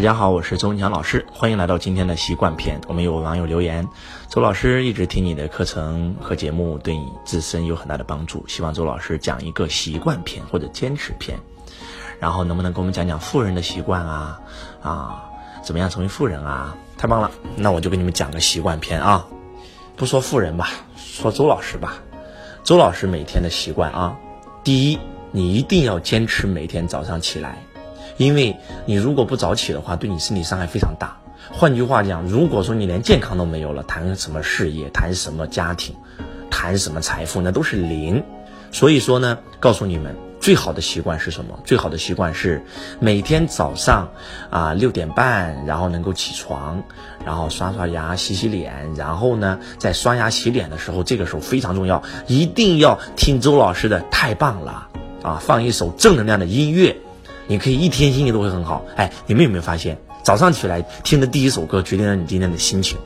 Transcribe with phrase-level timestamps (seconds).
[0.00, 2.80] 大家好，我是周文强老师，欢迎来到今天的习惯篇。
[2.88, 3.86] 我们有网友留言，
[4.30, 11.38] 周老师一直听你的课程和节目，对你自身有很大的帮助，希望周老师讲一个习惯篇或者坚持篇。
[12.18, 14.40] 然后能不能给我们讲讲富人的习惯啊？
[14.82, 15.24] 啊，
[15.62, 16.74] 怎么样成为富人啊？
[16.96, 19.26] 太棒了，那我就给你们讲个习惯篇啊。
[19.96, 21.98] 不说富人吧，说周老师吧。
[22.64, 24.16] 周老师每天的习惯啊，
[24.64, 24.98] 第一，
[25.30, 27.58] 你一定要坚持每天早上起来。
[28.20, 31.16] 因为你如果不早起的话，对你身体伤害非常大。
[31.50, 35.96] 换句话讲，如果说你连健康都没有了，谈什么事业，谈什么家庭，
[36.50, 38.22] 谈什么财富，那都是零。
[38.72, 41.58] 所以说呢，告诉你们，最好的习惯是什么？
[41.64, 42.62] 最好的习惯是
[42.98, 44.10] 每天早上
[44.50, 46.82] 啊六点半，然后能够起床，
[47.24, 54.88] 然后刷刷牙、洗洗脸，然后呢，在刷牙洗脸的时候，这个时候非常重要，一定要听周老师的，太棒了
[55.22, 55.38] 啊！
[55.40, 56.98] 放一首正能量的音乐。
[57.50, 62.96] 你可以一天心情都会很好，哎，你们有没有发现，早上起来听的第一首歌决定了你今天的心情。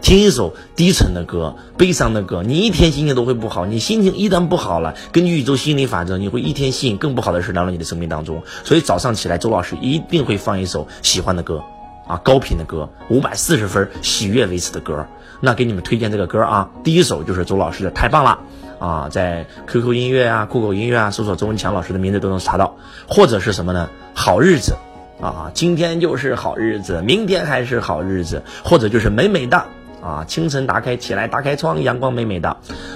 [0.00, 3.66] 听一首低沉的歌、悲伤的歌，你一天心情都会不好。
[3.66, 8.42] 你心情一旦不好了，根据宇宙心理法则，你会一天吸引更不好的事来到你的生命当中。
[8.64, 11.62] 所以早上起来，周老师一定会放一首喜欢的歌，
[12.06, 15.06] 啊，高频的歌，五百四十分喜悦维持的歌。
[15.42, 18.38] 那给你们推荐这个歌啊，第一首就是周老师的，太棒了。
[18.80, 22.74] 啊，在 QQ 音乐啊、酷狗音乐啊，搜索周文强老师的名字都能查到，
[23.06, 23.88] 或者是什么呢？
[24.14, 24.74] 好日子，
[25.20, 29.62] 啊，今天就是好日子，明天还是好日子，或者就是美美的，
[30.02, 32.48] 啊，清晨打开起来，打开窗，阳光美美的，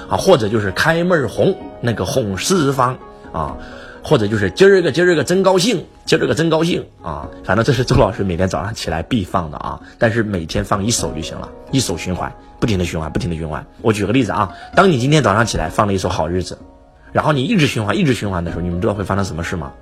[0.08, 2.98] 啊，或者就是开门红，那个红四方，
[3.30, 3.56] 啊。
[4.04, 7.26] 或者就是今儿个今儿个真高兴，今儿个真高兴啊！
[7.42, 9.80] 反正这是周老师每天早上起来必放的啊。
[9.98, 13.66] 但是每天放一首就行了，一首循环，不停的循环，不停的循环。
[13.80, 16.58] 我举个例子啊，当你今天早上起来放了一首好日子，
[17.12, 19.72] 然后你一直循环，一直循环的时候，你们知道会发生什么事吗？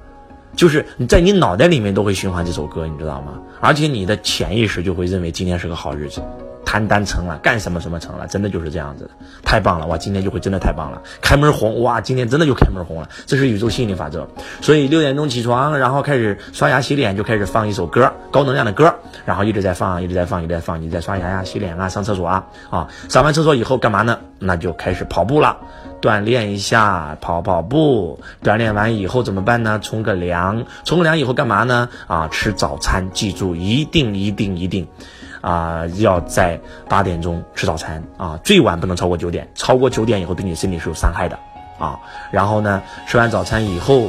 [0.54, 3.40] 就是你在你脑袋里面都会循环这首歌，你知道吗？
[3.60, 6.22] 而且你的潜意识就会认为今天是个好日子。
[6.64, 9.10] 谈单成了，干什么什么成了，真的就是这样子的，
[9.44, 9.98] 太棒了哇！
[9.98, 12.00] 今天就会真的太棒了，开门红哇！
[12.00, 14.28] 今天真的就开门红了，这是宇宙心理法则。
[14.60, 22.88] 所以六点钟起床，然后开始刷牙洗脸，就开始放一首歌，高能量的歌，然后一直在放，一直在放，一直在放，你在刷牙呀、洗脸啊、上厕所啊啊！
[23.08, 24.18] 上完厕所以后干嘛呢？
[24.38, 25.56] 那就开始跑步了，
[26.00, 28.18] 锻炼一下，跑跑步。
[28.42, 29.78] 锻炼完以后怎么办呢？
[29.80, 31.88] 冲个凉，冲个凉以后干嘛呢？
[32.06, 34.88] 啊，吃早餐，记住一定一定一定。
[35.42, 36.58] 啊，要在
[36.88, 41.38] 八点钟吃早餐啊，最晚不能超过九点，超过九点以后对你身体是有伤害的
[41.78, 42.00] 啊。
[42.30, 44.08] 然后呢，吃完早餐以后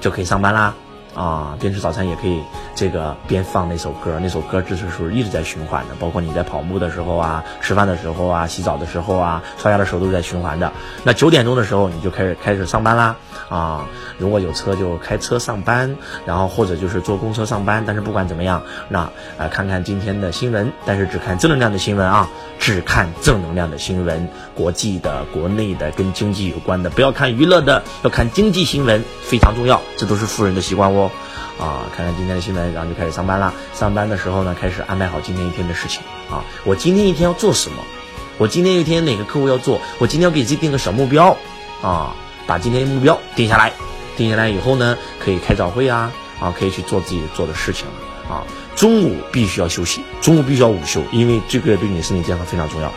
[0.00, 0.74] 就可以上班啦。
[1.14, 2.42] 啊，边吃早餐也可以，
[2.74, 10.72] 这个边放那首歌，那首歌就是是一直在循环的，包括你在跑步的时候啊，吃饭的时候啊，洗澡的时候啊，刷牙的时候都是在循环的。
[11.04, 13.16] 那九点钟的时候你就开始开始上班啦，
[13.48, 13.86] 啊，
[14.18, 17.84] 如果有车就开车上班，然后或者就是坐公车上班。
[17.86, 19.08] 但是不管怎么样，那
[19.38, 31.03] 呃看看今天的新闻，但是只看正能量的新闻啊，只看正能量的新闻，国际的、国内的跟经济有关的，不要看娱乐的，要看经济新闻，非常重要，这都是富人的习惯哦。
[31.58, 33.54] 啊，看看今天的新闻，然后就开始上班了。
[33.72, 36.44] 上班的时候呢，开始安排好今天一天的事情啊。
[36.64, 37.82] 我今天一天要做什么？
[38.38, 39.80] 我今天一天哪个客户要做？
[39.98, 41.36] 我今天要给自己定个小目标
[41.82, 42.14] 啊，
[42.46, 43.72] 把今天的目标定下来。
[44.16, 48.42] 定下来以后呢，可以开早会啊，啊，可以去做自己做的事情了啊。
[48.76, 52.92] 中午必须要休息，中午必须要午休，因为这个对你身体健康非常重要。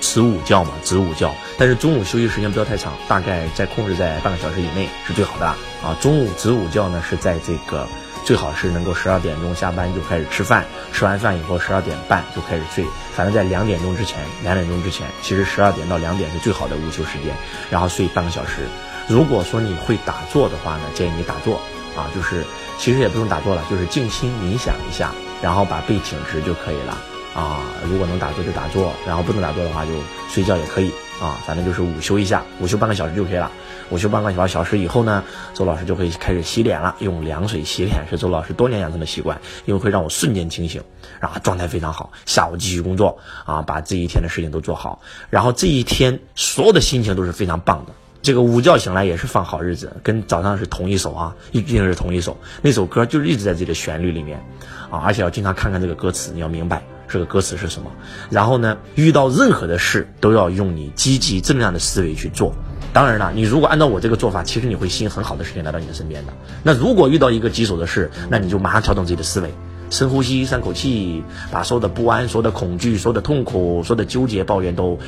[0.00, 5.56] 吃午觉嘛，子午觉，但是中午休息时间不要太长，大概在控制在半个小时以内是最好的啊。
[6.00, 7.86] 中午子午觉呢是在这个
[8.24, 17.34] 最好是能够十二点钟下班就开始吃饭，吃完饭以后十二点半就开始睡，反正在两点钟之前，两点钟之前，其实十二点到两点是最好的午休时间，
[17.70, 18.66] 然后睡半个小时。
[19.08, 21.56] 如果说你会打坐的话呢，建议你打坐
[21.96, 22.44] 啊，就是
[22.78, 26.98] 其实也不用打坐了，就是静心冥想一下，然后把背挺直就可以了。
[27.38, 29.92] 啊，如果能打坐就打坐，然后不能打坐的话就
[30.28, 30.90] 睡觉也可以
[31.22, 33.48] 啊，反正就是午休一下，午休半个小时就可以了。
[33.90, 35.22] 午休半个小小时以后呢，
[35.54, 40.82] 周老师就会开始洗脸了，用凉水洗脸是周老师多年养成的习惯，因为会让我瞬间清醒，
[41.20, 42.10] 然后状态非常好。
[42.26, 47.92] 下午继续工作啊，把这一天的事情都做好，然后这一天所有的心情都是非常棒的。
[48.28, 54.44] 这个午觉醒来也是放好日子，跟早上是同一首啊，一定是同一首，那首歌就是一直在自己的旋律里面
[54.90, 56.82] 啊，而且要经常看看这个歌词，你要明白。
[57.08, 57.90] 这个歌词是什么？
[58.28, 62.52] 然后呢，遇到任何的事都要用你积极正能量的思维去做。
[62.92, 66.32] 当然了，你如果按照我这个做法，其实你会吸引很好的事情来到你的身边的。
[66.62, 69.54] 那如果遇到一个棘手的事，那你就马上调整自己的思维，
[69.88, 74.98] 深呼吸三口气，把所有的不安、所有的恐惧、所有的痛苦、所有的纠结、抱怨都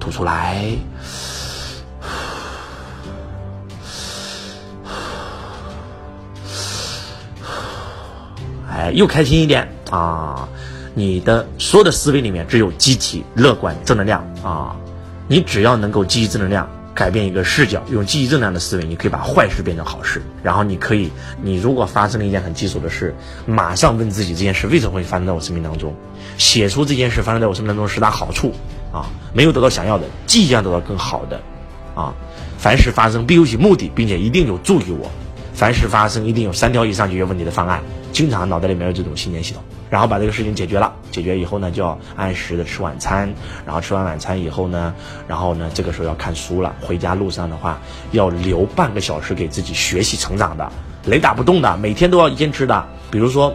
[0.00, 0.64] 吐出来。
[8.92, 10.48] 又开心一点啊！
[10.94, 14.76] 你的所有的思维里面只有积极、乐观、正能量啊！
[15.28, 20.20] 你只要能够积极正能量，改变一个视角，用积极正能量的思维，你可以把坏事变成好事。
[20.42, 21.10] 然后你可以，
[21.40, 23.14] 你如果发生了一件很棘手的事，
[23.46, 25.94] 马上问自己这件事为什么会发生在我生命当中，
[26.36, 28.52] 写出这件事发生在我生命当中十大好处
[28.92, 29.06] 啊！
[29.32, 31.40] 没有得到想要的，即将得到更好的
[31.94, 32.12] 啊！
[32.58, 35.08] 凡事发生必有其目的，并且一定有助于我。
[35.54, 37.80] 凡事发生一定有三条以上解决问题的方案，
[38.12, 43.32] 经常脑袋里面有这种信念系统，然后把这个事情解决了，解决以后呢，就要按时的吃晚餐，
[43.64, 44.94] 然后吃完晚餐以后呢，
[45.28, 46.74] 然后呢，这个时候要看书了。
[46.80, 47.80] 回家路上的话，
[48.12, 50.70] 要留半个小时给自己学习成长的，
[51.04, 52.84] 雷打不动的，每天都要坚持的。
[53.10, 53.54] 比如说，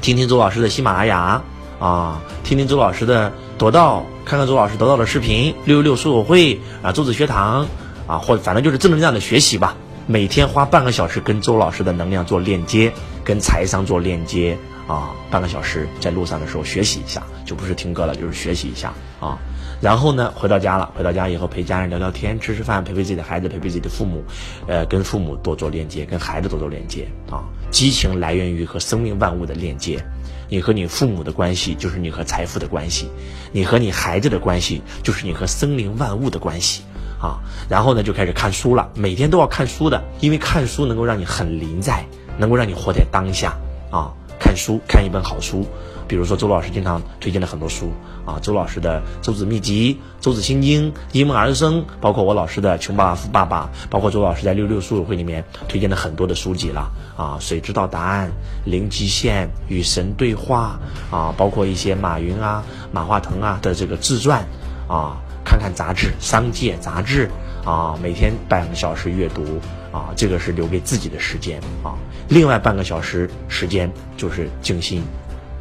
[0.00, 1.42] 听听周老师的喜马拉雅
[1.78, 7.66] 啊，听听周老师的得道，看看周老师得到的视频，六六六书友会啊，周子学堂
[8.06, 9.76] 啊，或者反正就是正能量的学习吧。
[10.06, 12.92] 每天花半个小时跟周老师的能量做链接，
[13.24, 19.38] 跟财商做链接啊，半个小时在路上的时候学习一下，就不是听歌了，就是学习一下啊。
[19.80, 24.22] 然后呢，回到家了，回到家以后陪家人聊聊天，吃吃饭，陪陪自己的孩子，陪陪自己的父母，
[24.66, 27.42] 呃，跟父母多做链接，跟孩子多做链接啊。
[27.70, 30.04] 激情来源于和生命万物的链接，
[30.48, 33.08] 你和你父母的关系就是你和财富的关系，
[33.50, 36.82] 你和你孩子的关系就是你和生灵万物的关系。
[37.20, 37.38] 啊，
[37.68, 42.04] 然后呢就开始看书了，每天都要看书的，因为看书能够让你很临在，
[42.42, 43.56] 能够让你活在当下
[43.92, 44.10] 啊。
[44.40, 45.64] 看书，看一本好书，
[46.08, 47.92] 比如说周老师经常推荐的很多书
[48.26, 49.94] 啊，周老师的《周子秘籍》
[50.24, 58.28] 《周子心经》《因梦而生》，包括我老师的《穷爸爸富爸爸》，包括周老师在六六书友会里面推荐的很多的书籍了啊，《谁知道答案》
[58.70, 60.76] 《零极限》《与神对话》
[61.16, 64.44] 啊，包括一些马云啊、马化腾啊的这个自传
[64.88, 65.16] 啊。
[65.44, 67.28] 看看杂志，商界杂志
[67.64, 69.60] 啊，每天半个小时阅读
[69.92, 71.94] 啊，这个是留给自己的时间啊。
[72.28, 75.02] 另外半个小时时间就是静心，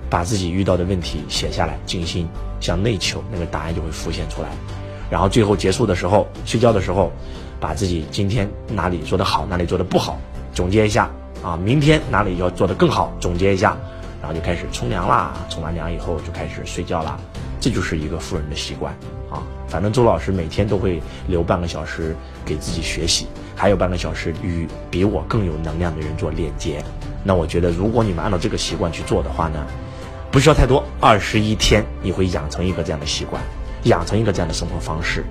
[0.10, 2.28] 把自己遇到的问题写下来，静心
[2.60, 4.48] 向内求，那个答案就会浮现出来。
[5.10, 7.12] 然后最后结束的时候，睡觉的时候，
[7.60, 10.18] 把自己今天哪里做得好，哪里做得不好，
[10.54, 11.12] 总结一下
[11.44, 11.60] 啊。
[11.62, 13.78] 明天哪里要做得更好，总结一下，
[14.22, 15.34] 然后就开始冲凉啦。
[15.50, 17.20] 冲完凉以后就开始睡觉啦。
[17.62, 18.94] 这就是一个富人的习惯。
[19.30, 22.14] 啊，反正周老师每天都会留半个小时
[22.44, 26.84] 给自己学习，还有半个小时与比我更有能量的人做链接。
[27.24, 29.66] 那我觉得，如果你们按照这个习惯去做的话呢，
[30.30, 33.42] 不需要太多，二十一天你会养成一个这样的习惯，
[33.84, 35.24] 养成一个这样的生活方式。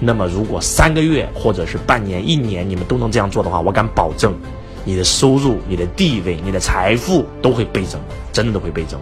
[0.00, 4.34] 那么，如果三个月或者是半年、一年你们都能这样做的话，我敢保证，
[4.84, 8.00] 你的收入、你的地位、你的财富都会倍增，
[8.32, 9.00] 真的都会倍增。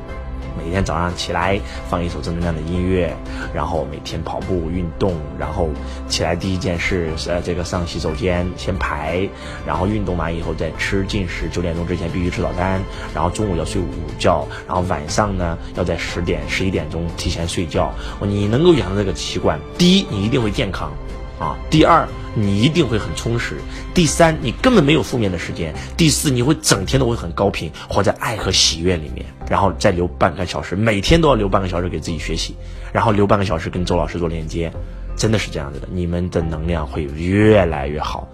[0.68, 3.16] 每天早上起来放一首正能量的音乐，
[3.54, 5.70] 然后每天跑步运动，然后
[6.10, 9.26] 起来第一件事呃这个上洗手间先排，
[9.66, 12.82] 然后运动完以后再吃进食，九点钟之前必须吃早餐，
[13.14, 13.86] 然后中午要睡午
[14.18, 17.90] 觉，然后晚上呢要在十点十一点钟提前睡觉。
[18.20, 20.92] 你能够养成这个习惯，第一你一定会健康。
[21.38, 23.54] 啊，第二，你一定会很充实；
[23.94, 29.24] 第三，你根本没有负面的时间；第四，你会整天都会很高频，活在爱和喜悦里面。
[29.48, 32.54] 然后再留半个小时，每天都要留半个小时给自己学习，
[32.92, 34.70] 然后留半个小时跟周老师做链接，
[35.16, 38.28] 真的是这样子的，你们的能量会越来越好。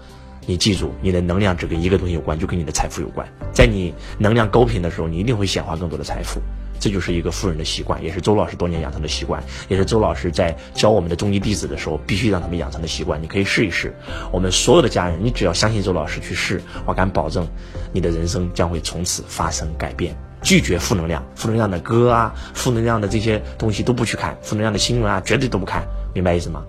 [0.47, 3.27] 你记住，你的能量只跟一个东西有关，就跟你的财富有关。
[3.53, 6.41] 在你能量高频的时候，你一定会显化更多的财富。
[6.85, 13.19] 这就是一个富人的习惯，也是周老师多年养成的习惯，也是周老师在教我们的中级弟子的时候必须让他们养成的习惯。
[13.19, 13.91] 你可以试一试，
[14.31, 17.47] 我们所有的家人，你只要相信周老师去试，我敢保证，
[17.91, 20.15] 你的人生将会从此发生改变。
[20.43, 26.63] 拒绝负能量，负能量的歌啊，负能量的这些东西都不去看，负能量的新闻啊，绝对都不看，明白意思吗？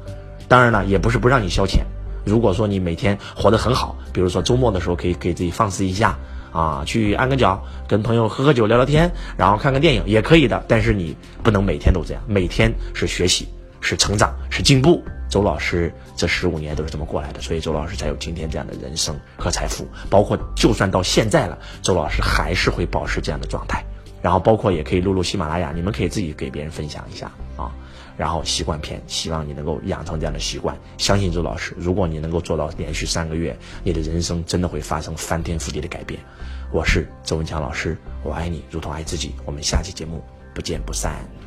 [0.49, 1.81] 当然了，也不是不让你消遣。
[2.25, 6.19] 如果说你每天活得很好，比如说周末的时候可以给自己放肆一下。
[6.57, 10.65] 啊，去按个脚，跟朋友喝喝酒，聊聊天，然后看看电影也可以的。
[10.67, 13.47] 但是你不能每天都这样，每天是学习，
[13.83, 15.05] 是成长，是进步。
[15.29, 19.87] 周老师这十五年都是这么过来的，所以周老师才有今天这样的人生和财富。
[20.09, 23.85] 包括就算到现在了，周老师还是会保持这样的状态。
[24.23, 27.31] 然后包括也可以录录喜马拉雅，你们可以自己给别人分享一下。
[28.17, 30.77] 然后习惯篇，希望你能够养成这样的习惯。
[30.99, 36.21] 相信周老师，如果你能够做到连续三个月，你的人生真的会发生翻天覆地的改变。
[36.73, 39.35] 我是周文强老师，我爱你如同爱自己。
[39.45, 40.23] 我们下期节目
[40.55, 41.46] 不见不散。